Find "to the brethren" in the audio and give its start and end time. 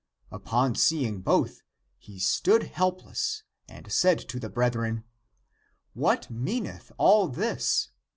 4.29-5.03